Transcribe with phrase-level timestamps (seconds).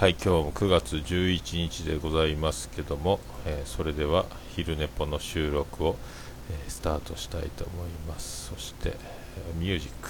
[0.00, 4.24] はい今日も9月11日でございますけども、えー、それでは
[4.56, 5.96] 昼寝ぽの収録を、
[6.50, 8.48] えー、スタートしたいと思います。
[8.48, 10.08] そして、えー、ミュージック。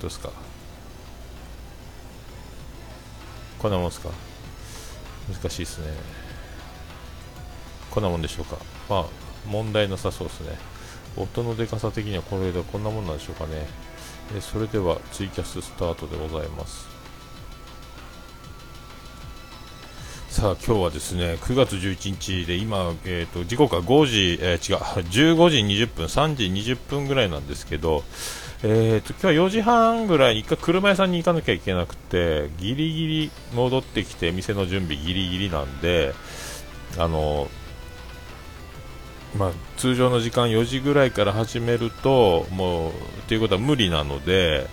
[0.00, 0.30] どうですか？
[3.60, 4.08] こんなもんですか？
[5.32, 5.86] 難しいですね。
[7.92, 8.56] こんなもんでしょうか？
[8.90, 9.04] まあ
[9.46, 10.58] 問題なさそうですね。
[11.16, 13.68] 音のでかさ的にはこれでこんなもんなんでしょうかね。
[14.36, 16.94] えそれではツイキャススタートでございます。
[20.34, 28.02] さあ今日はですね9月11日で今、えーと、時刻は5時、えー、違う15時20分3時20分ぐらいなんですけど、
[28.64, 36.14] えーと、今日は4時半ぐらいに1回車屋さんに行かなきゃいけなくてギリギリ戻ってきて店の準備ギリギリなんで
[36.98, 37.48] あの
[39.38, 42.92] まあ、通常の時間4時ぐらいから始めるともう
[43.26, 44.68] ということは無理なので、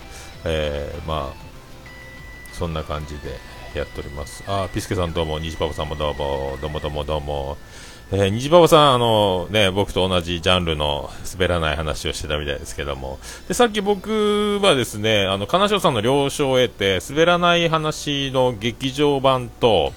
[0.46, 3.40] えー、まあそんな感じで
[3.74, 4.44] やっております。
[4.48, 7.58] あピスケさんどうも虹パパさんもどうもどうもどうもどうも、
[8.12, 13.18] えー、虹パパさんあのね僕と同じジャンルの滑らない話をしてたみたいですけども。
[13.48, 19.94] でさっき僕はですねあの金城さんの了承を得て滑らない話の劇場版と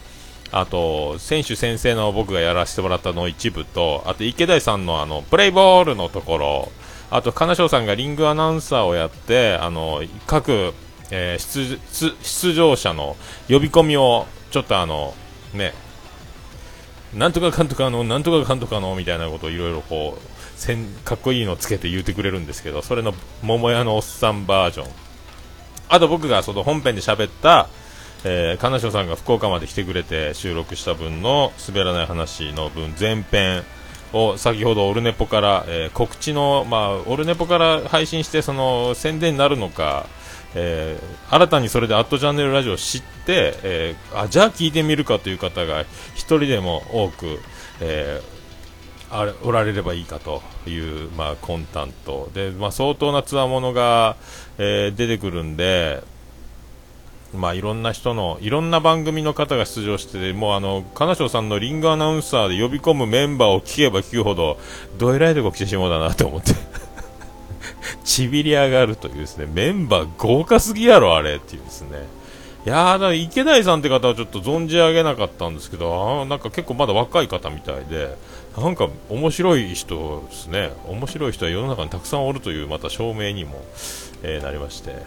[0.57, 6.73] あと、選手先生の僕がやらせてもらったの一部と、あと池田さんのあの、プレイボールのところ、
[7.11, 10.73] あと、金賞さんがリングアナウンサーをやって、あの、各、
[11.11, 13.17] えー、出、出場者の
[13.49, 15.15] 呼び込みを、ちょっとあの、
[15.53, 15.75] ね、
[17.13, 24.87] なんとかかんとかの、なんとかかんとかの、みたいなことをいろいろこう、せんかっこいいのつけて言うてくれるんですけど、それの桃屋のおっさんバージョン。
[25.89, 27.69] あと僕がその本編で喋った、
[28.25, 33.63] えー、金城さんが福岡まで来てくれて収録した分の滑らない話の分前編
[34.15, 40.07] を先ほどオルネポから、えー、告知の、まあ、オルネポから配信してその宣伝になるのか、
[40.55, 47.41] えー、新たにそれで「アットチャンネルラジオ」を知って、えー、あじゃあ聞いてみるかという方が1人でも多く、
[47.81, 54.17] えー、あおられればいいかという、まあ、魂胆とで、まあ、相当なつわものが、
[54.59, 56.03] えー、出てくるんで、
[57.35, 64.59] まあ、いろんな人の、いろんな番組の方が出場してて、もうあの、金賞さんのリングアナウンサーで呼び込むメンバーを聞けば聞くほど、
[64.99, 66.53] どえらいとこ来てしまうだなと思って。
[68.05, 72.07] ちびり上がるというですね、メンバー豪華すぎやろ、あれっていうですね。
[72.67, 78.17] いやー、だ池谷さんって方はちょっと存じ上げなかったんですけど、あなんか結構まだ若い方みたいで、
[78.57, 83.63] なんか面白い人ですね、面白い人は世の中にたくさんおるというまた証明にも、
[84.23, 85.01] えー、なりまして、はい、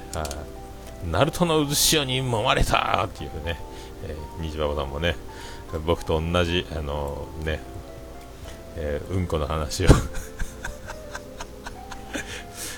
[1.06, 3.60] ナルトの渦潮に揉まれたっていうね、
[4.04, 5.16] えー、虹パパさんもね、
[5.86, 7.60] 僕と同じ、あのー、ね、
[8.76, 9.90] えー、うんこの話を。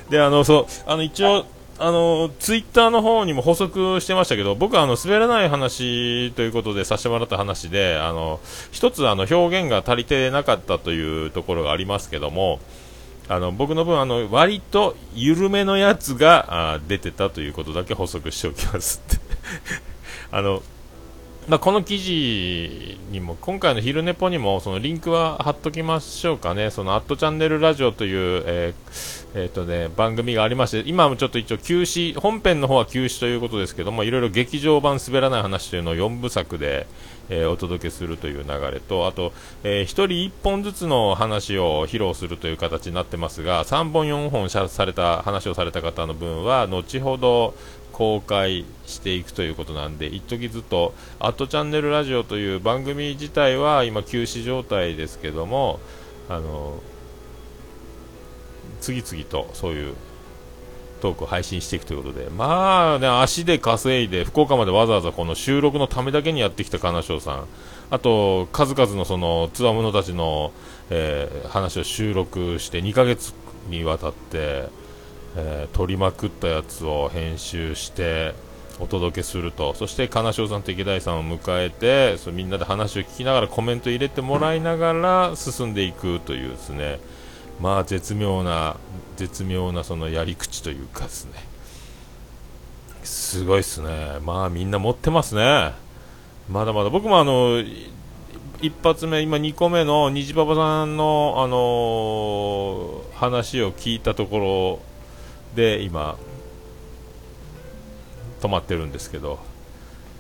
[0.10, 1.46] で、あの、そう、あの、一応、
[1.78, 8.42] あの、ツイッターの方にも補足してましたけど、僕はあの、滑らない話ということでさせてもらった話で、あの、
[8.72, 12.60] 一つあの、表現が足りてなかったというところがありますけども、
[13.30, 19.22] あの僕の分あの割と緩めのやつがあ出てたということだけ補足しておきますって。
[20.32, 20.64] あの
[21.48, 36.86] まあ、この記事にも今回の昼寝ぽにもそのリンクは貼っときましょうかね、そのアットチャンネルラジオという、えーえーとね、番組がありまして、今もちょっと一応休止、本編の方は休止ということですけども、いろいろ劇場版滑らない話というのを4部作で、
[37.30, 39.32] えー、お届けするという流れと、あと、
[39.64, 47.54] えー、1人1本ずつの話を披露するという形になってますが、3本4本された話をされた方の分は、後ほど
[47.92, 55.80] 公開していくということなんで、一時ずっと、アットチャンネルラジオという番組自体は今休止状態ですけども、
[56.30, 56.82] あの、
[58.82, 59.96] 次々とそういう
[61.00, 67.46] トークを配信していくということで、まあね、足で稼いで、福岡までわざわざこの収録のためだけにやってきた金賞さん、
[67.92, 70.52] あと、数々のその、つわものたちの、
[70.90, 73.34] えー、話を収録して2ヶ月
[73.68, 74.68] にわたって、
[75.36, 78.36] えー、撮りまくったやつを編集して、
[78.80, 87.00] お届けすると、そして金賞さんと池田さんを迎えて、そみんなで話を聞きながらコメント入れてもらいながら進んでいくというですね、
[87.60, 88.78] まあ絶妙な
[89.20, 91.34] 絶妙なそのやり口というかですね。
[93.04, 94.20] すごいっすね。
[94.24, 95.74] まあみんな持ってますね。
[96.50, 96.90] まだまだ。
[96.90, 97.62] 僕もあの
[98.62, 104.80] 一発目今2個目の虹パパさんのあのー、話を聞いたところ
[105.54, 106.18] で今
[108.40, 109.40] 止まってるんですけど。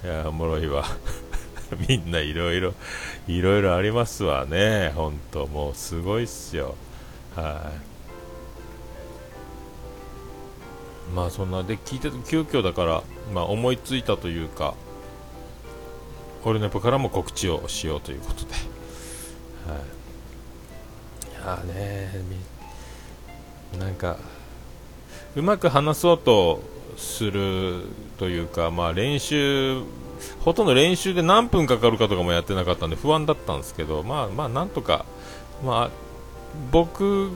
[0.03, 0.83] いやおもろいわ。
[1.87, 2.73] みんないろいろ
[3.29, 4.91] いろいろありますわね。
[4.93, 6.75] 本当もうすごいっすよ。
[7.33, 7.89] はい。
[11.15, 13.03] まあそんなで聞いて急遽だから、
[13.33, 14.75] まあ、思いついたというか
[16.43, 18.53] オルネポからも告知をしようということで、
[19.67, 22.11] はい、いやね
[23.77, 24.17] なんか
[25.35, 26.61] うまく話そうと
[26.97, 27.83] する
[28.17, 29.83] というか、まあ、練習
[30.41, 35.05] ほとんど練習で何分かかるかとかもやってなかったんで不安だったんですけど、まあまあなんとか、
[35.63, 35.91] まあ、
[36.71, 37.31] 僕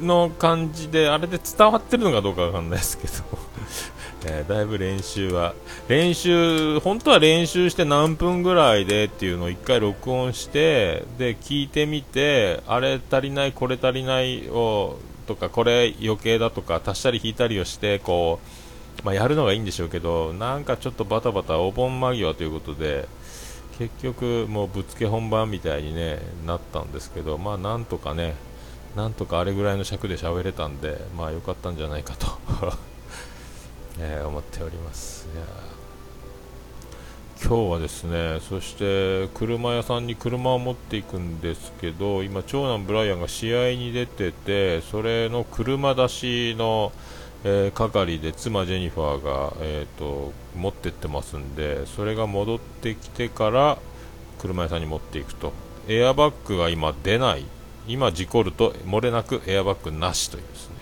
[0.00, 3.12] の感じであれで伝わってるのかどうかわかんないですけど。
[4.26, 5.54] えー、だいぶ練習は
[5.86, 14.96] 練習本当は練習して何分ぐらいでっていうのを1回録音してで聞いてみてあれ足りないこれ足りないを
[15.28, 18.40] とかこれ余計だとか足したり引いたりをしてこ
[19.02, 23.06] う、まあ、やるのがいいんでしょうけどなんかちょっとバタバタお盆間際ということで
[23.78, 28.34] 結局もうぶっつけ本番みたいに、ね、なったんですけどまあなんとかね
[28.96, 32.26] なんとかあれぐらいの尺で喋れたんでまあ良かったんじゃないかと
[34.00, 35.28] えー、思っております。
[37.40, 46.92] 今日はですねそして車屋さんに車を持っていくんですけど今、長男ブライアンが試合に出ててそれの車出しの、
[47.44, 53.78] えー、係で妻ジェニファーが、えーと、持ってってますんでそれが戻ってきてから
[54.40, 55.52] 車屋さんに持っていくと。
[55.86, 57.44] エアバッグが今出ない。
[57.88, 60.76] 今事故ると漏れなくエアバッグなしというですね。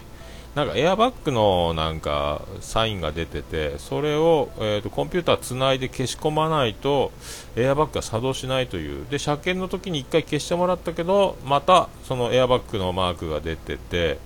[0.57, 7.13] なんかエアバッグのなんかサインが出ててそれを、えーと、コンピューターつないで消し込まないと
[7.57, 9.07] エアバッグが作動しないという。
[9.11, 14.19] で車検の時に1回消してもらったけどまたそのエアバッグのマークが出てて。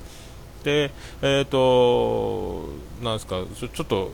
[0.62, 0.90] で
[1.22, 2.68] えっ、ー、と
[3.02, 4.10] なんですかちょっと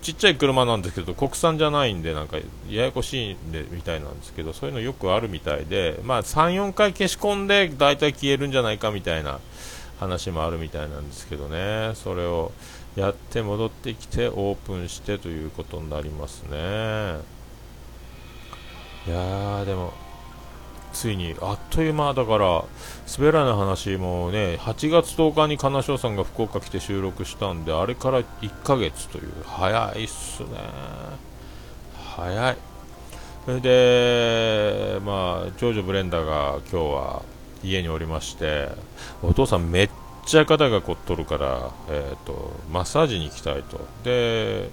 [0.00, 9.40] ちっちゃい車なんですけど国産じゃないんでなんかややこしいんでみたいなんですけどそういうのよくあるみたいでまあ3、4回消し込んで大体消えるんじゃないかみたいな
[10.00, 11.92] 話もあるみたいなんですけどね。
[11.94, 12.52] それを
[12.96, 16.58] やって戻ってきてオープンしてということになりますね。
[19.06, 19.92] いやーでも
[20.92, 22.64] ついにあっという間だから
[23.18, 30.48] 滑らない話もね8月10日に金賞さんが福岡来て収録したんであれから1ヶ月という早いっすね。
[32.16, 32.56] 早い。
[33.44, 37.22] それでまあ長女ブレンダーが今日は
[37.62, 38.68] 家におりまして
[39.22, 39.90] お父さんめっ
[40.26, 43.80] ちゃ肩が凝っとるから、えーと、マッサージに行きたいと。
[44.04, 44.68] で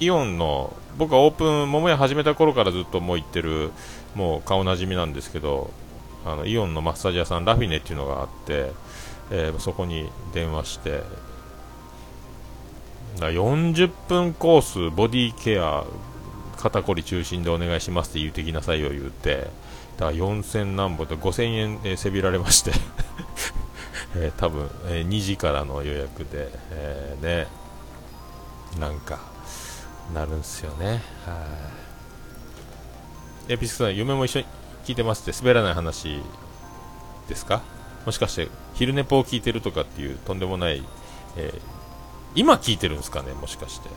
[0.00, 3.72] イオンの僕はオープン桃屋始めた頃からずっともう行ってる
[4.14, 5.70] もう顔なじみなんですけど
[6.24, 8.72] あのイオンのマッサージ屋さんラフィネっていうのがあって、
[9.30, 11.02] えー、そこに電話して
[13.18, 15.84] だ40分コースボディケア
[16.56, 19.48] 肩こり中心でお願いしますって言うてきなさいよ言うて
[19.96, 22.72] だから4000何本で5000円、えー、せびられまして
[24.16, 27.46] えー、多分、えー、2時からの予約で、えー、ね
[28.78, 29.18] なんか
[30.14, 30.86] なるんすよね。
[30.86, 31.87] はい。
[33.48, 34.46] エピスクさん夢も一緒に
[34.84, 36.20] 聞いてますって滑らない話
[37.28, 37.62] ですか？
[38.06, 40.82] もしかして昼寝ぽを聞いてるとかっていうとんでもない、
[41.36, 41.60] えー、
[42.34, 43.32] 今聞いてるんですかね？
[43.32, 43.88] もしかして。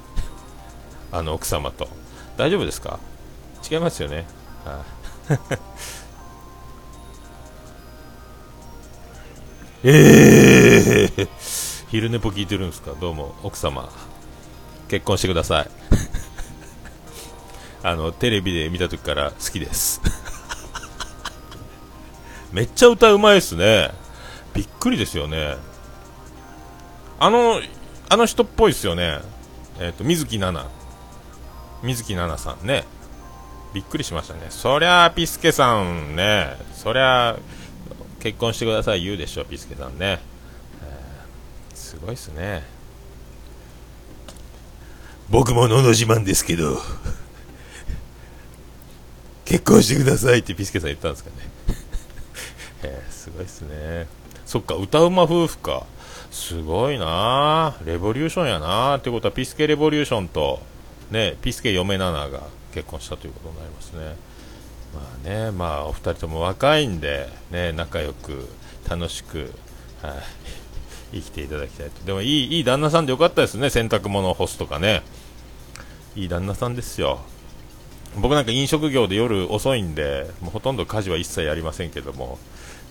[1.12, 1.88] あの奥様と。
[2.38, 3.00] 大丈夫ですか？
[3.70, 4.26] 違いますよね。
[4.66, 4.84] は
[5.34, 5.40] い
[9.84, 11.30] ええー、
[11.90, 12.94] 昼寝ぽ聞いてるんですか？
[13.00, 13.90] どうも、奥様。
[14.88, 15.70] 結婚してください。
[17.84, 20.02] あの、テレビで見た時から好きです。
[22.52, 23.92] めっちゃ歌うまいっすね。
[24.54, 25.58] びっくりですよね。
[27.20, 27.62] あの、
[28.10, 29.20] あの人っぽいっすよね。
[29.80, 30.82] えっ、ー、と、水木奈々。
[31.84, 32.86] 水木奈々さんね。
[33.74, 34.48] びっくりしましたね。
[34.50, 37.38] そりゃあピスケさんね、そりゃ
[38.20, 40.20] 結婚してください言うでしょ、ピスケさんね。
[40.84, 42.64] えー、すごいっすね。
[45.30, 46.82] 僕ものの自慢ですけど、
[49.52, 51.36] 結婚してくださいってピスケさん言ったんですかね。
[52.84, 54.08] えー、すごいっすね。
[54.46, 55.86] そっか、歌うま夫婦か。
[56.32, 60.62] すごいなレボリューションやなってことは、ピスケレボリューションと、
[61.10, 62.44] ね、ピスケ嫁ナナが
[62.74, 64.16] 結婚したということになりますね。
[64.94, 68.48] まあね、まあお二人とも若いんで、ね、仲良く
[68.90, 69.52] 楽しく、
[70.02, 70.12] は
[71.12, 72.06] い、生きていただきたいと。
[72.06, 75.02] でもいい、いい旦那さんでよかったですね、洗濯物を干すとかね。
[76.16, 77.20] いい旦那さんですよ。
[78.18, 82.38] 僕なんか飲食業で夜遅いんで、もうほとんど家事は一切やりませんけども、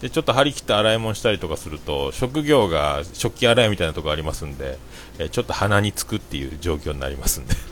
[0.01, 4.79] でちょっと張り切って洗い物したりとかすると職業が食器洗いみたいなとこありますんで、
[5.19, 7.55] えちょっと鼻につくっていう状況になりますんで。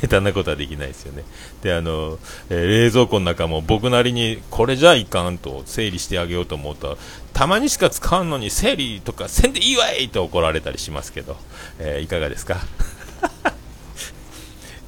[0.00, 1.22] 下手なことはできないですよね。
[1.62, 2.18] で、あの、
[2.50, 6.98] えー、冷蔵庫の中も僕なりにこれじゃいかんと整理してあげようと思うと、
[7.32, 11.36] たまにしか使うのに整理とかせんでいいわいと怒られたりしますけど、
[11.78, 12.58] えー、いかがですか？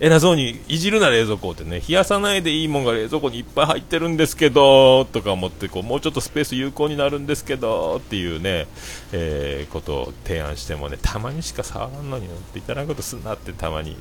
[0.00, 8.68] 偉そうにいじるな冷蔵庫ってね冷やさないでいいもんが冷蔵庫にいっぱい入ってるんですけどとか思ってこうもうちょっとスペース有効になるんですけどっていうね、
[9.12, 13.96] えー、ことを提案してもねたまにしか触らんのに乗っていただくことすんなってたまに、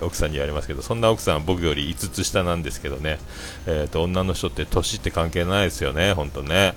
[0.00, 3.18] 奥さんに言われますけどそんな奥さん僕より5つ下なんですけどね、
[3.66, 6.74] えーと、女の人って年って関係ないですよね本当ね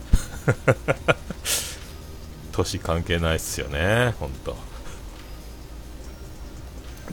[2.51, 4.74] 年関係ないですよね本当。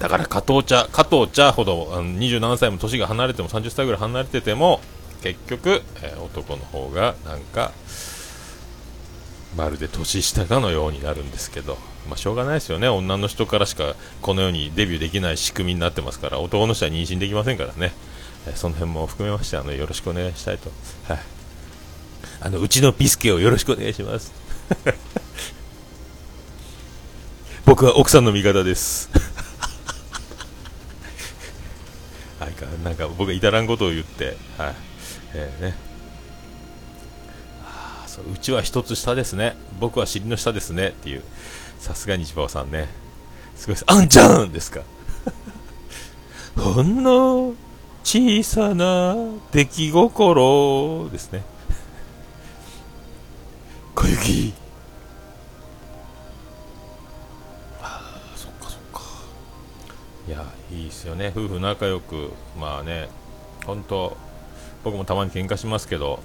[0.03, 4.81] だから加藤茶、加藤茶ほどあの27歳も年が離れても30歳ぐらい離れてても
[5.23, 7.71] 結局、えー、男の方がなんか
[9.57, 11.79] まるで年下かのようになるんですけど、
[12.09, 17.93] まあ、しょうがないですよね、女の人からしかこの世にデビューできない仕組みになってますから男の人は妊娠できませんからね、
[18.49, 20.73] えー、その辺も含めましてあのよろしくお願いしたいと、
[21.07, 21.19] はい、
[22.41, 24.33] あのうちのビスケをよろしくお願いします。
[27.65, 29.09] 僕は奥さんの味方です。
[32.53, 34.75] はいか、なんか僕が至らんことを言って、はい、
[35.35, 35.75] えー、ね。
[37.65, 39.57] あそううちは一つ下ですね。
[39.81, 40.89] 僕は尻の下ですね。
[40.89, 41.23] っていう。
[41.79, 42.89] さすが日馬さんね。
[43.57, 43.85] すごいです。
[43.87, 44.83] あんちゃんですか。
[46.57, 47.55] ほんの
[48.05, 49.17] 小さな
[49.53, 51.43] 出来心ですね。
[53.95, 54.62] 小雪。
[60.93, 61.33] ですよね。
[61.35, 63.09] 夫婦仲良くまあね
[63.67, 64.17] 本当
[64.85, 66.21] 僕もたまに喧嘩しますけど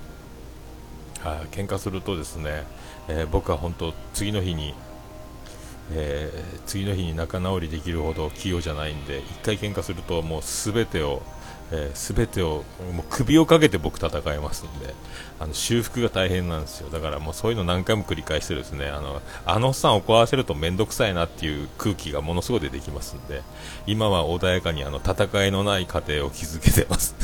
[1.21, 2.63] はい、喧嘩するとですね、
[3.07, 4.75] えー、僕は本当次の日に、
[5.91, 11.23] えー、次の日に仲直りできるほど器用じゃないんで1回喧嘩するともう全てを
[11.71, 14.93] えー、全てをもう首をかけて僕戦いますんで
[15.39, 23.41] あの修復が大変なんですよだからもうそういうの何回も繰り返してですねあのあのおっさんを怒らせると面倒くさいなっていう空気がものすごい出てきますんで
[23.85, 27.15] 今は穏やかにあの戦いのない家庭を築けてます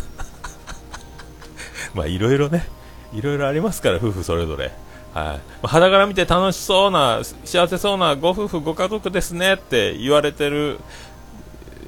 [1.95, 2.67] まあいろいろね
[3.13, 4.71] いろいろありますから夫婦それぞれ
[5.13, 10.79] はい、肌から見て楽しそうな幸せそうなご夫婦ご家族ですねって言われてる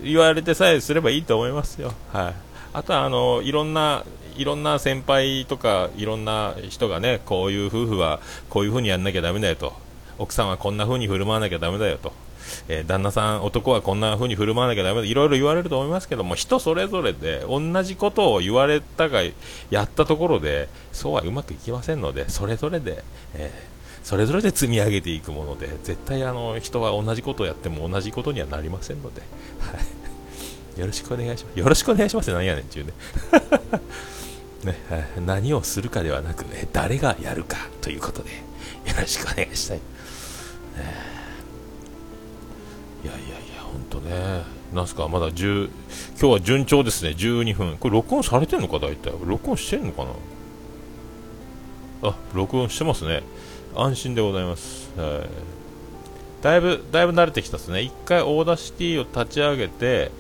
[0.04, 1.92] 言われてさえすればいいと思いますよ。
[2.14, 2.45] はい。
[2.76, 4.04] あとはあのいろんな
[4.38, 9.86] いろんな先輩とかいろんな人がねこういう夫婦はこういう風にやんなきゃだめだよと。
[10.18, 12.14] 奥さんはこんな風に振る舞わなきゃだめだよと、
[12.68, 19.22] えー、旦那さん男はこんな風に振る舞わなきゃだめだいろいろ言われると思いますけども人それぞれで同じことを言われたが
[19.70, 23.04] やったところでそうはうまくいきませんのでそれぞれで、
[23.34, 29.22] えーそれぞれで積み上げていくもので絶対あの人は同じことをやっても同じことにはなりませんので、
[29.60, 30.05] はい、
[30.78, 31.60] よろしくお願いします。
[31.60, 32.94] よろしくお願いします何やねんちゅうね。
[34.66, 34.76] ね、
[35.26, 38.38] 何をするかではなく、ね、誰がやるかということでよ
[39.00, 39.82] ろしくお願いしたい、い
[43.08, 43.22] やいやい
[43.56, 44.42] や本当ね。
[44.74, 45.70] なんすかまだ10
[46.20, 47.12] 今日は順調ですね。
[47.12, 47.78] 12分。
[47.78, 49.14] これ録音されてんのか大体。
[49.24, 50.06] 録音してんのか
[52.02, 52.10] な？
[52.10, 53.22] あ録音してますね。
[53.76, 54.90] 安心でございます。
[54.98, 55.30] はい。
[56.42, 57.82] だいぶ、だいぶ慣れてきたですね。
[57.82, 60.12] 一回 Audacity を立ち上げて、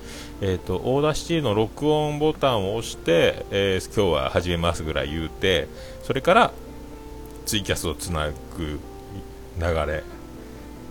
[0.42, 5.68] え、ー、と、 Audacity の録音ボタンを押して、えー、今日は始めますぐらい言うて、
[6.04, 6.51] それから
[7.46, 8.80] ツイキャスをつなぐ
[9.60, 10.04] 流れ。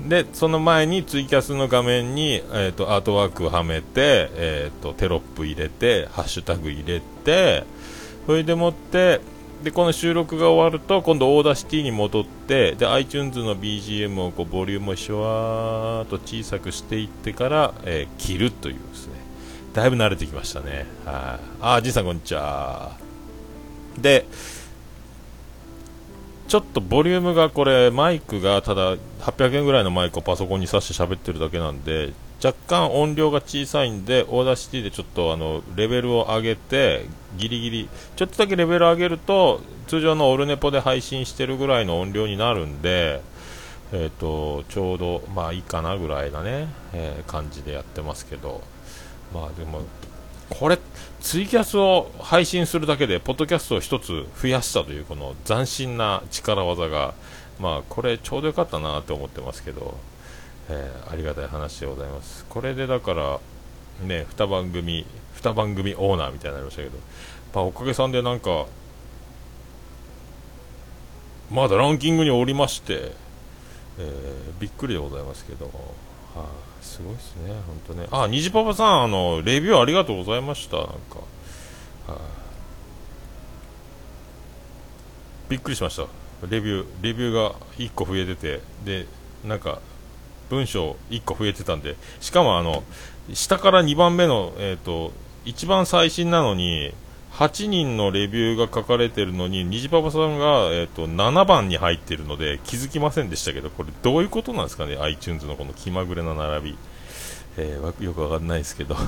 [0.09, 7.65] で、その前にツイキャスの画面に、えーと、アートワークをはめて、えーとテロップ入れて、ハッシュタグ入れて、
[8.27, 9.21] それでもって、
[9.65, 19.14] でこの収録が終わると今度 Audacity に戻ってで iTunes の BGM をこうボリュームをシュワーっと小さくしていってから、えー、切るというですね
[19.75, 20.87] だいぶ慣れてきましたね。
[21.05, 21.47] はい。
[21.61, 22.97] あじいさんこんにちは。
[23.99, 24.25] で
[26.47, 32.13] ちょっとボリュームがこれマイクがただ800円ぐらいのマイクをパソコンに挿して喋ってるだけなんで
[32.43, 43.23] 若干音量が小さいんで Audacity でちょっとあのレベルを上げてギリギリちょっとだけレベル上げると通常のオルネポで配信してるぐらいの音量になるんで、
[43.93, 48.74] えーと、ちょうどまあいいかなぐらいなね、えー、感じでやってますけど。
[49.35, 49.83] まあでも
[50.49, 50.79] これ
[51.21, 57.15] ツイキャスを配信するだけでポッドキャストを1つ増やしたというこの斬新な力技が
[57.59, 59.99] まあこれちょうどよかったなと思ってますけど
[60.69, 62.45] えー、ありがたい話でございます。
[62.49, 63.41] これでだから
[64.03, 66.99] ね2番組2番組オーナーみたいになりましたけど、
[67.55, 68.67] まあ、おかげさんでなんか
[71.51, 73.13] まだランキングにおりまして、
[73.99, 75.71] えー、びっくりでございますけど、
[76.35, 76.47] あ、
[76.85, 78.07] すごいですね、本当ね。
[78.11, 80.77] あ、虹パパさん、あの、レビューありがとうございました。
[80.77, 80.93] なんか、
[82.07, 82.19] は
[85.49, 86.07] びっくりしました。
[86.47, 89.07] レビュー、レビューが1個増えてて、で、
[89.45, 89.81] なんか、
[90.51, 92.85] 文章1個増えてたんで、しかもあの、
[93.33, 95.13] 下から2番目の、えっ、ー、と、
[95.45, 96.93] 一番最新なのに、
[97.35, 106.79] 8人のレビューが書かれてるのに、虹パパさんが、えーと、7番に入ってるので気づきませんでしたけど、これどういうことなんですかね、iTunes のこの気まぐれな並び。
[107.57, 108.97] えー、よくわかんないですけど。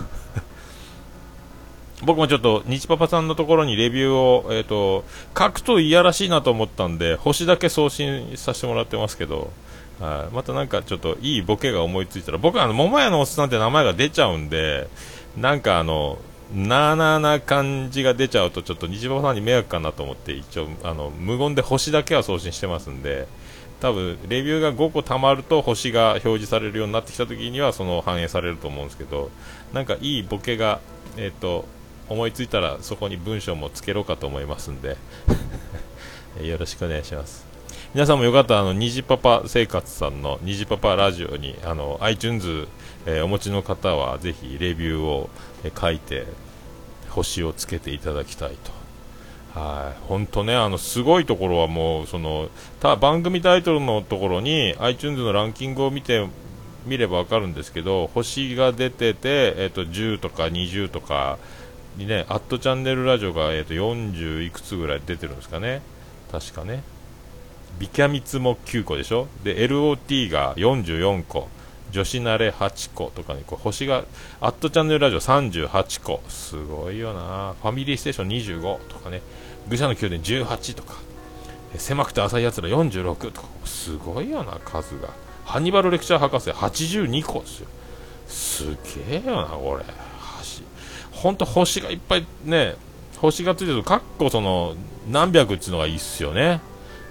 [2.02, 5.04] 僕もちょっと日パパさんのところにレビューを、えーと、
[5.38, 9.50] 書くといやらしいなと思ったんで星だけ送信させてもらってますけど、
[9.98, 14.88] はい、またなんかちょっといいボケが思いついたら僕はあの桃屋のおっさんって名前が出ちゃうんで
[15.38, 16.18] なんかあの
[16.54, 23.26] なーなーな感じが出ちゃうとちょっと日パパさんに迷惑かなと思って一応あの無言で星だけは送信してますんで
[23.80, 29.30] 多分レビューが5個たまると星が表示されるようになってきた時にはその反映されると思うんですけど
[29.72, 30.80] なんかいいボケが、
[31.16, 31.66] えーと、
[32.08, 34.96] 思いついたらそこに文章もつけろかと思いますんで
[36.40, 37.55] よろしくお願いします。
[37.96, 42.68] 皆さんもよかったらあの虹パパ生活さんの虹パパラジオにあの iTunes、
[43.06, 45.30] えー、お持ちの方はぜひレビューを、
[45.64, 46.26] え、書いて
[47.08, 48.50] 星をつけていただきたい
[49.54, 49.58] と。
[49.58, 52.50] はい、本当ね、あのすごいところはもうその
[52.80, 56.28] た番組タイトルのところに iTunes のランキングを見て
[56.84, 61.38] 見れば分かるんですけど星が出てて、えーと、10とか20とか
[61.96, 65.80] にね、アットチャンネルラジオが、えーと、40いくつぐらい出てるんですかね、
[66.30, 66.82] 確かね。
[67.78, 71.48] ビキャミツも9個でしょ、で LOT が44個、
[71.90, 74.04] 女子慣れ8個とかにこう星が、
[74.40, 79.22] アットチャンネルラジオ38個、すごいよな、ファミリーステーション25とかね。
[79.68, 80.94] 愚者の宮殿18とか。
[81.76, 83.48] 狭くて浅いやつら46とか。
[83.64, 85.08] すごいよな数が。
[85.44, 87.68] ハニバルレクチャー博士82個ですよ。
[88.28, 88.64] す
[89.08, 89.84] げえよなこれ。
[91.12, 92.74] 本当星がいっぱいね
[93.18, 94.74] 星がついてるとかっこその
[95.10, 96.60] 何百っていうのがいいっすよね。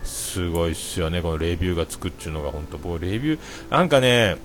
[0.05, 1.21] すごいっすよね。
[1.21, 4.37] このレビューがつくっていうのが本当僕レビューなんかね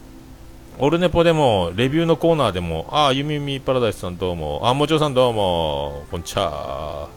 [0.79, 7.09] オルネポでもレビューのコーナーでもああゆみみパラダイスさんどうもあもちろさんどうもこんにちは。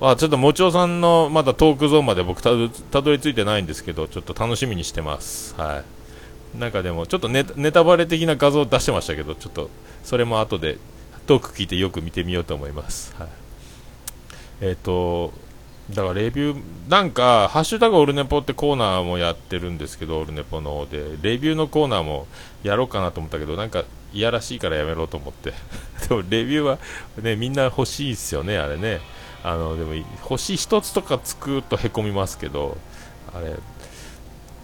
[0.00, 5.54] あちょっともちおさんのまだトークゾーンまで僕たどり着いてないんですけどちょっと楽しみにしてます。
[5.56, 5.82] は
[6.54, 6.58] い。
[6.58, 9.70] なんかでもちょっとネネタバレ的な画像出してましたけどちょっと
[10.04, 10.78] それも後で
[11.26, 13.14] トーク聞いてよく見てみようと思います。
[13.18, 13.28] はい。
[14.60, 15.32] えっ、ー、と
[15.90, 22.26] だからレビューなんかハッシュタグオルネポってコーナーもやってるんですけどオルネポの方でレビューのコーナーも
[22.64, 25.52] やろうかなと思ったけどなんかいやらしいからやめろと思って。
[26.08, 26.78] でもレビューは
[27.22, 29.00] ねみんな欲しいですよねあれね。
[29.44, 32.76] あのでも星1つとかつくとへこみますけど
[33.32, 33.54] あれ。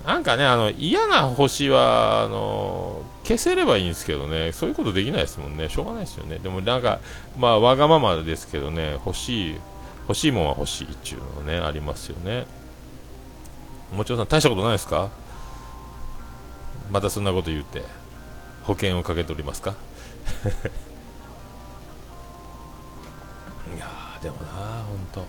[0.04, 4.50] なんかねあの嫌な星はあの消せればいいんですけどね。
[4.50, 5.68] そういうことできないですもんね。
[5.68, 6.38] しょうがないですよね。
[6.38, 6.98] でもなんか
[7.38, 9.56] まあわがままですけどね欲しい
[10.12, 12.46] 欲しいもんは欲しいっていうのねありますよね。
[13.96, 15.09] もちろん大したことないですか？
[16.90, 17.83] またそんなこと言って
[18.64, 19.70] 保険をかけておりますか？
[23.75, 23.88] いや
[24.22, 25.27] でもな本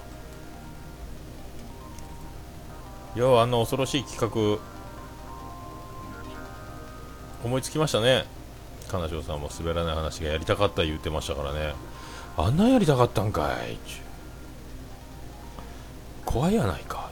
[3.16, 4.62] 当ようあの恐ろしい企画
[7.46, 8.26] 思いつきましたね。
[8.90, 11.74] 金城さんも滑らない話がやりたかった言ってましたからね。
[12.36, 13.78] あんなやりたかったんかいっ
[16.34, 17.04] 怖いやないか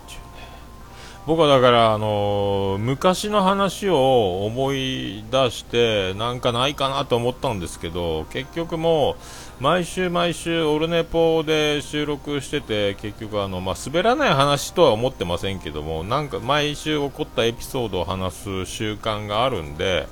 [1.28, 9.16] 僕はだから、あのー、昔の話を思い出してなんかないかなと思ったんですけど結局も
[9.60, 20.08] う毎週毎週オルネポで収録してて結局あの、まあ、滑らない話とは思ってませんけどもなんか毎週起こったエピソードを話す習慣があるんで、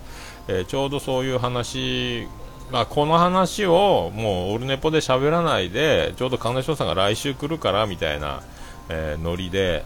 [0.47, 2.27] えー、ちょうどそういう話
[2.71, 8.43] まあ、この話をもうオルネポで喋らないでちょうど金城さんが来週来るからみたいな、
[8.89, 9.85] えー、ノリで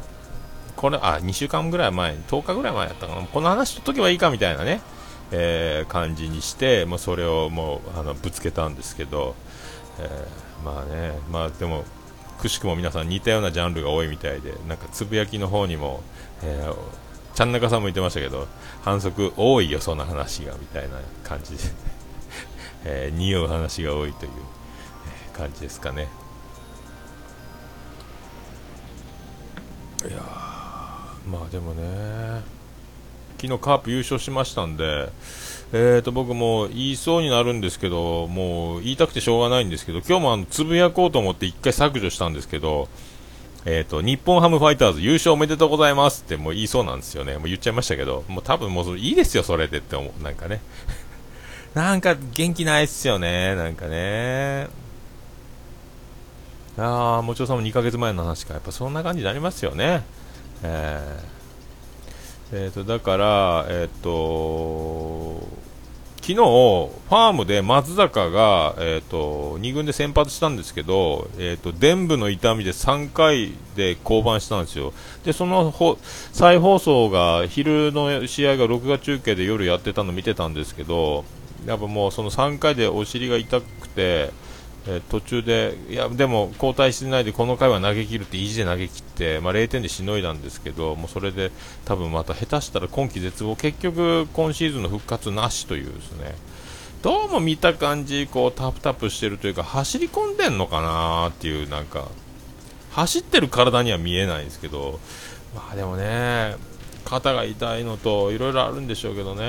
[0.75, 4.81] これ、あ、2週間ぐらい前、10日ぐらい前やったかな、この話しとけばいいかみたいなね、
[5.31, 9.35] えー、感じにして、もうそれをもうあのぶつけたんですけど、
[9.99, 11.85] えー、まあね、まあでも、
[12.39, 16.01] くしくも皆さん似たようなジャンルが多いみたいで、なんかつぶやきの方にも、
[16.41, 16.75] えー、
[17.35, 18.47] ちゃん中さんも言ってましたけど、
[18.83, 21.63] 反則多いよ、そんな話がみたいな感じで、
[22.85, 24.31] えー、匂う話が多いという、
[25.33, 26.09] 感じですかね。
[30.09, 30.21] いや
[31.29, 32.41] まあでもね、
[33.37, 35.09] 昨日カープ優勝しましたんで、
[35.71, 42.89] えー、と僕も言いそうになるんですけど、もう言いたくてしょうがないんですけど、今日もあのつぶやこうと思って1回削除したんですけど、
[43.65, 47.37] えっ、ー、と、日本ハムファイターズ優勝おめでとうございますってもう言いそうなんですよね。
[47.37, 50.23] もう言っちゃいましたけど、もう多分もういいですよ、それでって思う。
[50.23, 50.61] なんかね。
[51.73, 54.82] なんか元気ないっすよね、なんかね。
[56.77, 58.53] ああ、もちろさんも2ヶ月前の話か。
[58.53, 60.03] やっぱそんな感じになりますよね。
[60.63, 65.63] えー、えー、と、だから、えっ、ー、と、
[66.23, 74.93] 昨日、ファームで松坂が、えーと、2軍で先発したんですけど、えーと、伝部の痛みで3回で降板したんですよ、
[75.25, 75.97] でそのほ
[76.31, 81.25] 再放送が昼の試合が録画中継で夜やってたの見てたんですけど、
[81.65, 84.31] やっぱもうその3回でお尻が痛くて、
[84.85, 91.51] えー、途中で、いやでも交代しないでこの回は投げ切るって意地で投げ切って、まあ、0点でしのいだんですけど、もうそれで
[91.85, 96.35] 多分また下手したら今季絶望、結局今シーズンの復活なしというですね、
[97.01, 102.07] どうも見た感じ、こうタプタプしてるというか、走り込んでんのかなっていう、なんか、
[102.91, 104.99] 走ってる体には見えないんですけど、
[105.55, 106.55] まあでもね、
[107.05, 109.43] 肩が痛いのといろいろあるんでしょうけどね、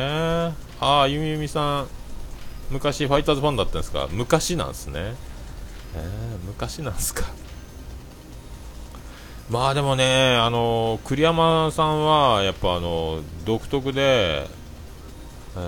[0.81, 1.88] ああ、ゆみゆみさん、
[2.70, 4.09] 昔ファイターズファンだったんですか？
[4.11, 5.14] 昔なんですね。
[5.96, 7.24] えー、昔なんですか？
[9.50, 14.48] まあでもね、あの栗山さんはやっぱあの独特で、
[15.57, 15.59] え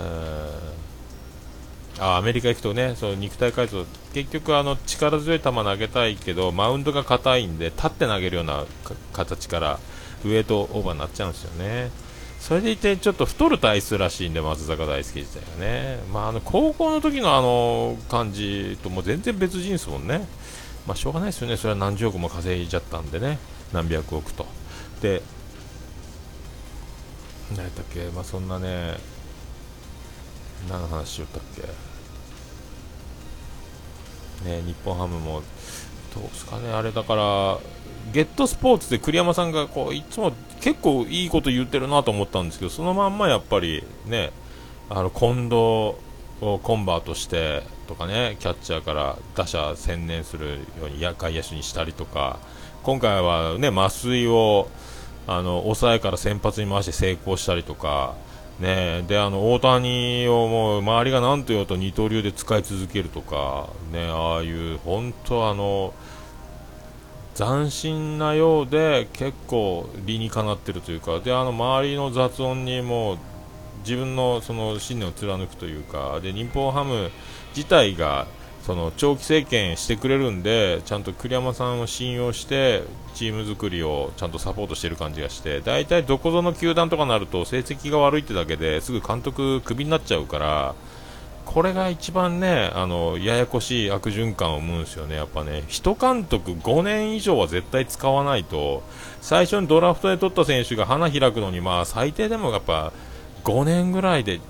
[1.96, 8.64] ー、あアメリカ行くとね、その肉体改造、結局あの力強い球投げたいけど、マウンドが硬いんで、立って投げるような
[9.12, 9.78] 形から
[10.24, 11.90] ウエイトオーバーになっちゃうんですよね。
[12.46, 20.28] それでいてちょっと太る体質らしいんで松坂大輔自体がね、まあ、あの高校の時のあの感じとも全然別人ですもんね、
[20.86, 23.40] まあ、しょうがないですよね、それは何十億も稼いじゃったんでね、
[23.72, 24.46] 何百億と。
[25.02, 25.22] で、
[27.50, 28.96] 何やったっけ、まあ、そんなね、
[30.70, 31.42] 何の話しよったっ
[34.44, 35.42] け、ね、日本ハムも、
[36.16, 37.58] どうですかね、あれだから、
[38.12, 44.30] ゲットスポーツで栗山さんがこういつも結構いいこと言ってるなと思ったんですけどそのまんまやっぱりね
[44.88, 45.54] あの近藤
[46.40, 52.38] をコンバートしてとかねキャッチャーから打者専念するように外野手にしたりとか
[52.84, 54.68] 今回はね増井を
[55.26, 58.14] あの抑えから先発に回して成功したりとか
[58.60, 65.92] ねであの大谷をもう周りが何と言おうと二刀流で使い続けるとかねああいう本当あの
[67.34, 73.18] 斬新なようで結構理にかなってるというかであの周りの雑音にも
[73.80, 77.10] 自分のその信念を貫くというかで日本ハム
[77.54, 78.26] 自体が
[78.66, 82.82] その長期政権してくれるんでちゃんと栗山さんを信用して
[83.14, 90.74] チーム作りをちゃんとサポートしてる感じがして大体どこぞの球団とかなると成績が悪いってだけですぐ監督クビになっちゃうから
[91.44, 95.14] これが一番ね、あの、ややこしい悪循環を生むんですよね。
[95.14, 98.82] やっぱね、一監督5年以上は絶対使わないと、
[99.20, 102.92] 最初にドラフトで取った選手が花開くのに、まあ最低でもやっぱ
[103.44, 104.40] 5年ぐらいで、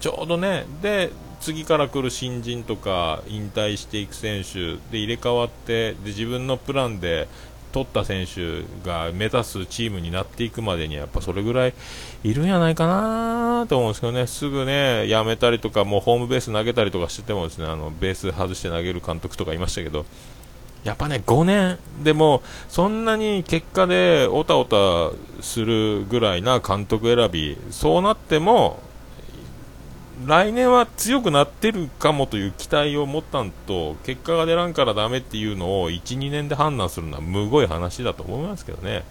[0.00, 1.10] ちょうどね、で、
[1.44, 7.28] 次から来る新人とか引退していく選手で入れ替わってで自分のプランで
[7.70, 11.74] 取った選手が目指すチームになっていくまでにやっぱそれぐらい
[12.22, 20.06] いるんじゃないかなと思うんですけどね、すぐね、やめたりとか、もうホームベース投げたりとかしててもですね、あのベース外して投げる監督とかいましたけど、
[20.84, 25.10] やっぱね、5年でも、そんなに結果でおたおた
[25.42, 28.78] するぐらいな監督選び、そうなっても、
[30.26, 39.04] 来年は強くなってるかもという期待を持ったんと結果が出らんからダメっていうのを1、2年で判断するのはむごい話だと思いますけどね、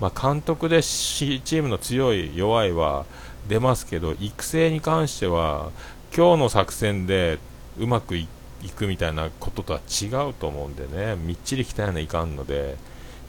[0.00, 3.04] まあ、監督でチームの強い、弱いは
[3.48, 5.70] 出ますけど育成に関しては
[6.16, 7.38] 今日の作戦で
[7.78, 8.26] うまくい
[8.74, 11.16] くみたいなこととは違うと思うんでね。
[11.16, 12.76] みっちり鍛えないかんので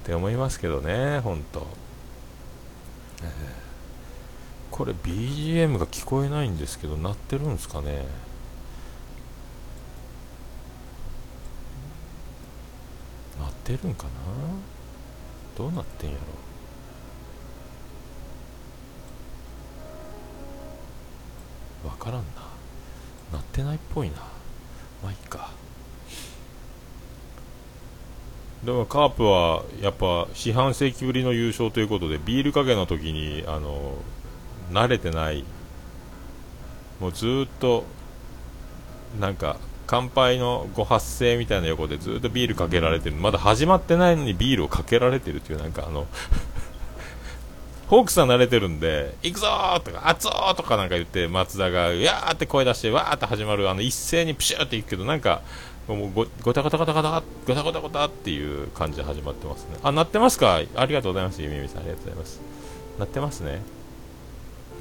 [0.04, 1.68] って思いますけどね、本当。
[3.24, 3.69] えー
[4.80, 8.06] これ BGM が聞こえないんですけど鳴ってるんですかね？
[13.38, 14.12] 鳴ってるんかな？
[15.58, 16.16] どうなってんや
[21.84, 21.90] ろ？
[21.90, 22.24] わからんな。
[23.34, 24.16] 鳴ってないっぽいな。
[25.04, 25.52] まあいいか。
[28.64, 33.96] でもカープはやっぱ四半世紀ぶりの優勝ということでビールかけの時にあの
[34.72, 35.44] 慣れてない。
[37.00, 37.86] もうずっと
[39.20, 43.16] なんか乾杯のご発声みたいな横でずっとビールかけられてる。
[43.16, 46.08] まだ始まってないのにビールをかけられてるっていうなんかあの
[47.88, 49.48] ホークスは慣れてるんで、行くぞ
[49.84, 55.42] とか、熱ーとかなんか言って、松田が、やーって声出して、わーって始まる、あの、一斉にプシューっていくけど、なんか、
[55.88, 59.78] もうごごたごたごたごたごたごたごたっていう感じで始まってますね。
[59.82, 60.62] あ鳴ってますか？
[60.76, 61.80] ありがとうございますゆみみさん。
[61.80, 62.40] ありがとうございます。
[63.00, 63.79] 鳴ってますね。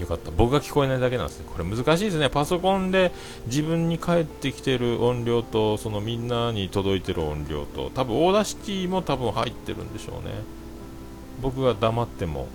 [0.00, 0.30] よかった。
[0.30, 1.46] 僕が聞こえないだけなんですね。
[1.52, 2.30] これ難しいですね。
[2.30, 3.12] パソコンで
[3.46, 10.34] 自分に返ってきてる音量とそのみんなに届いてる音量と多分 Audacity も多分入ってるんでしょうね。
[11.40, 12.48] 僕が黙っても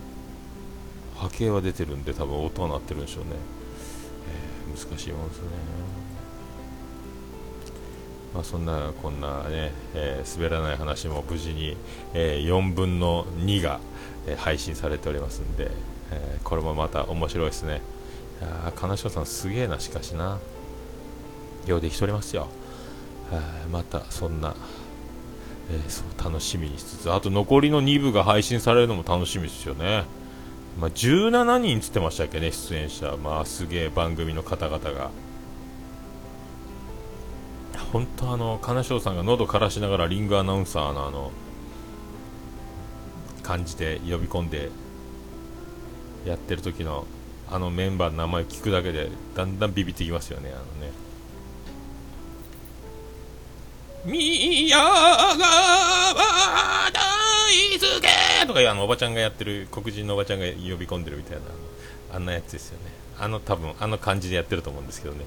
[1.17, 3.31] 波形は出てるんで多分音は鳴ってるんでしょうね、
[4.71, 5.47] えー、難しいもんですね。
[8.33, 11.77] まあ、そんなこんなね、えー、滑らない話も無事に、
[12.13, 13.79] えー、4分の2が、
[14.27, 15.69] えー、配信されておりますんで、
[16.13, 17.81] えこれもまた面白いですね。
[18.41, 20.39] いや金城さんすげえなしかしな。
[21.65, 22.47] ようできておりますよ。
[23.71, 24.55] またそんな、
[25.71, 27.11] えそう楽しみにしつつ。
[27.11, 30.03] あと残りの2部が配信されるのも楽しみですよね。
[30.79, 33.15] まあ、17人つってましたっけね出演者。
[33.17, 35.09] まあすげえ番組の方々が。
[37.91, 41.31] 本当あの金賞さんが喉枯らしながらリングアナウンサーのあの
[43.43, 44.69] 感じで呼び込んで
[46.25, 47.05] やってる時の
[47.49, 50.91] あのメンバーの名前聞くだけでだんだんビビってきますよねあのね。
[54.05, 55.37] 宮川
[56.91, 61.43] 大輔とかいうあのおばちゃんがやってる黒人のおばちゃんが呼び込んでるみたいな
[62.15, 62.91] あんなやつですよね。
[63.19, 65.25] あの多分あの感じでやってると思うんですけどね。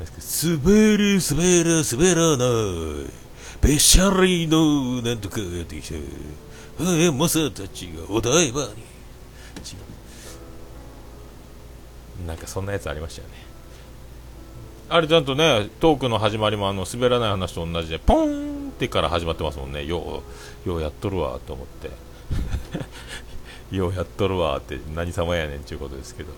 [0.00, 2.44] 滑る滑る滑らな
[3.06, 3.22] い。
[3.60, 6.00] べしゃりのなんとかやってきて
[6.80, 8.91] えマサたちがお台場に
[12.26, 13.34] なんかそんなやつありましたよね。
[14.88, 19.84] あれちゃんとねトークの始まりもあの滑らない話と同じでポンってから始まってますもんね。
[19.86, 20.22] よ
[20.66, 21.90] うようやっとるわと思って。
[23.74, 26.30] ようやっとるわって 何様やねんちゅうことですけど。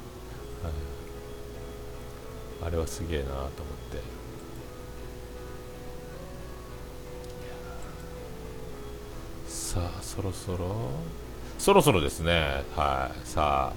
[2.65, 3.99] あれはすげえなと思って。
[9.49, 10.91] さあそろそろ。
[11.65, 12.63] そろそろですね。
[12.77, 13.27] はい。
[13.27, 13.75] さあ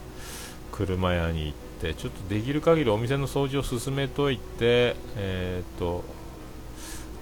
[0.73, 6.04] 車屋に行ってちょっとできる限りお店の掃除を進めといてえっ、ー、と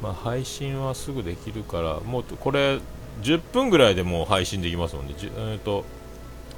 [0.01, 2.79] まあ配信はすぐできるからもうこれ
[3.21, 5.13] 10分ぐらいでもう配信できますもんね。
[5.21, 5.85] え、ー、と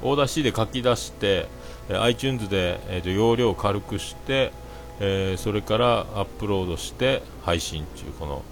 [0.02, 1.46] オーダー C で書き出して、
[1.90, 4.52] え iTunes で、えーと容量を軽くして
[5.00, 8.42] えー、それからアップロードして配信っていうこの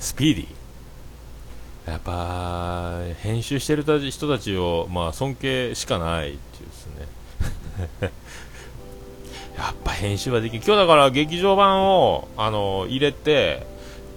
[0.00, 0.57] スピーディー。
[1.88, 6.86] やっぱ編集してる人たちを、まあ、尊敬しかないっていうです
[8.02, 8.10] ね。
[9.56, 13.66] やっぱ編集はできる今日だから劇場版をあの入れて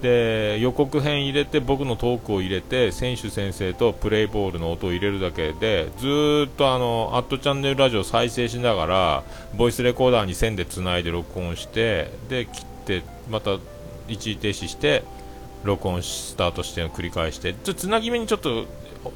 [0.01, 9.23] で予告編入れて僕のトークを入れて選手先生とプレイボールの音を入れるだけでずっとあのアットチャンネルラジオ再生しながら
[9.55, 13.57] ボイスレコーダーに線でつないで録音してで切ってまた
[14.07, 15.03] 一時停止して
[15.63, 18.65] 録音スタートして繰り返してちょつなぎ目にちょっと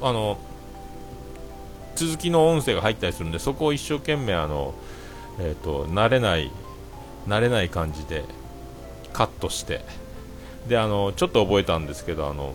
[0.00, 0.38] あの
[1.94, 4.74] 続きの音声が入ったりするんでそこを一生懸命あの、
[5.40, 6.50] えーと慣れない
[7.26, 8.24] 慣れない感じで
[9.12, 9.82] カットして。
[10.68, 12.54] であのちょっと覚えたんですけどあの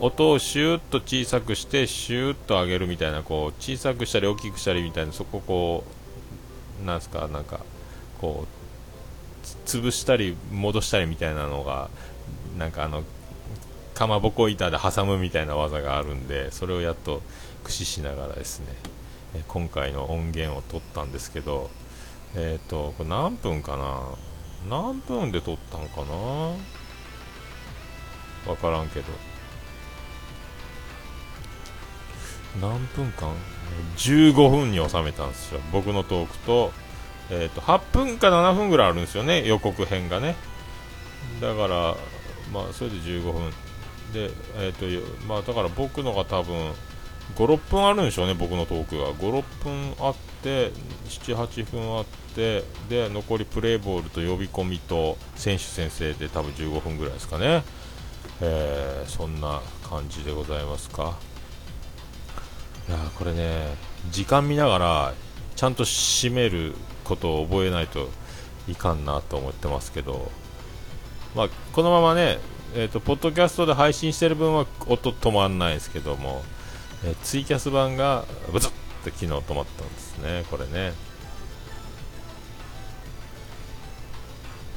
[0.00, 5.84] 音をシューッと小さくしてシューッと上げるみたいなこう小さくしたり大きくしたりみたいなそここ
[6.82, 7.60] うなんすかなんか
[8.20, 8.59] こう
[9.66, 11.90] 潰したり戻したりみたいなのが
[12.58, 13.04] なんかあの
[13.94, 17.22] かまぼこ板で挟むみたいな技があるんでそれをやっと
[17.62, 18.66] 駆使しながらですね
[19.48, 21.70] 今回の音源を取ったんですけど
[22.34, 24.02] えっ、ー、とこれ何分かな？
[24.68, 26.14] 何分で撮ったんかな？
[28.50, 29.06] わからんけど。
[32.60, 33.32] 何分間
[33.96, 35.60] ?15 分に収めたんですよ。
[35.72, 36.72] 僕のトークと,、
[37.30, 40.36] えーと、8分か7分ぐらいあるんですよね予告編がね。
[41.40, 41.96] だから
[42.52, 43.50] まあそれで15分。
[44.12, 46.72] でえっ、ー、とまあだから僕のが多分
[47.36, 49.12] 56分あるんでしょうね僕のトークが。
[49.12, 50.72] 56分あって
[51.08, 57.62] 78分あっててで残りプレーボールと呼び込みと選手先生で多分15分ぐらいですかね、
[58.40, 61.18] えー、そんな感じでございますか。
[62.88, 63.74] いやこれね
[64.10, 65.14] 時間見ながら
[65.54, 66.74] ちゃんと締める
[67.10, 68.08] ことを覚えないと
[68.68, 70.30] いかんなと思ってますけど、
[71.34, 72.38] まあ、このままね、
[72.74, 76.42] えーと、ポッドキャストで配信してる分は音止まんないですけども、
[77.04, 80.92] えー、ツイキャス版がブツッと昨日止まったんですねこれね。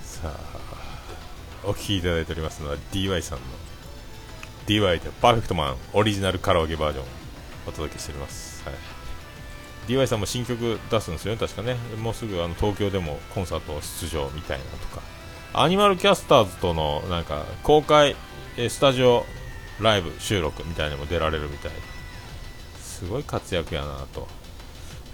[0.01, 0.63] さあ
[1.65, 3.43] お聴きいただいておりますのは DY さんの
[4.65, 7.05] DY でパーフェクトマンオリジナルカラオケバージョン
[7.67, 8.92] お届けしております、はい、
[9.87, 11.75] DY さんも新曲出すんですよね、確かね。
[11.97, 15.01] もうすぐあの東京でもコンサート出場みたいなとか。
[15.53, 18.15] アニマルキャスターズとのなんか公開
[18.57, 19.25] スタジオ
[19.79, 21.71] ライブ収録みたいにも出られるみたい。
[22.81, 24.27] すごい活躍やなと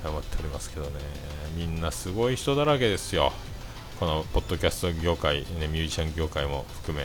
[0.05, 0.91] 思っておりますけどね。
[1.55, 3.33] みんなすごい人だらけですよ。
[3.99, 7.03] このポッドキャスト業界、ね、ミュージシャン業界も含め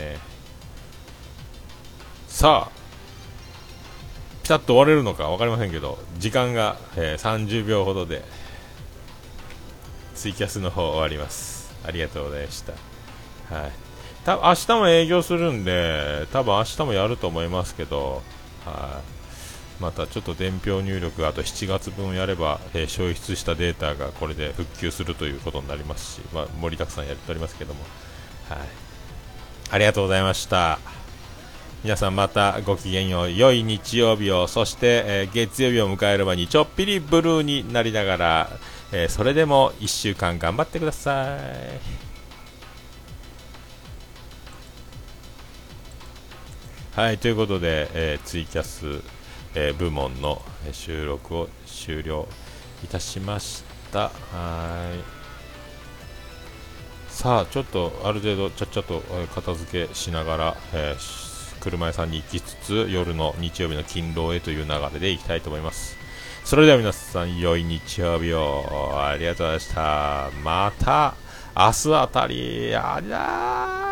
[0.00, 0.18] ね。
[2.28, 2.77] さあ
[4.48, 8.24] ピタッと終われるのか分かりませんけど時間が、えー、30秒ほどで
[10.14, 11.70] ツイキャスの方終わります。
[11.84, 12.72] ありがとうございました。
[13.54, 13.72] はい。
[14.24, 18.22] た明日も営業するんで多分明日もやると思いますけど
[18.64, 19.02] は
[19.78, 19.82] い。
[19.82, 27.80] またちょっと伝票入力あと7月分やれば、えー、消失したデータがこれで復旧するということになりますし、まあ、盛りだくさんやっておりますけども、
[28.48, 28.58] はい、
[29.72, 30.97] ありがとうございました。
[31.84, 33.32] 皆さんまたごきげんよう。
[33.32, 34.48] 良い日曜日を。
[34.48, 38.50] そして、えー、月曜日を迎える前にちょっぴりブルーになりながら、
[38.92, 41.38] えー、それでも1週間頑張ってくださ
[46.96, 46.98] い。
[47.00, 49.02] はい、ということで、えー、ツイキャス
[49.54, 52.28] えー、部門の収録を終了
[52.84, 54.10] いたしました。
[54.32, 55.18] はい。
[57.12, 59.02] さあちょっとある程度ちゃっちゃと
[59.34, 61.27] 片付けしながら、えー、
[61.60, 65.96] 車屋さんに行きつつ夜の日曜日の勤労へという流れでいきたいと思います。
[66.44, 68.98] それでは皆さん良い日曜日を。
[68.98, 70.30] ありがとうございました。
[70.42, 71.14] また
[71.54, 72.74] 明日あたり。
[72.74, 73.87] ありゃー